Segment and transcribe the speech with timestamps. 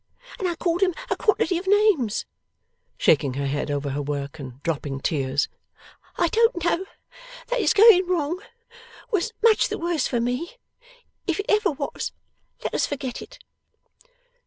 [0.39, 2.25] And I called him a quantity of names;'
[2.97, 5.47] shaking her head over her work, and dropping tears.
[6.17, 6.85] 'I don't know
[7.49, 8.39] that his going wrong
[9.11, 10.57] was much the worse for me.
[11.27, 12.13] If it ever was,
[12.63, 13.37] let us forget it.